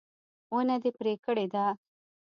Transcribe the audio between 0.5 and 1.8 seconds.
ونه دې پرې کړې ده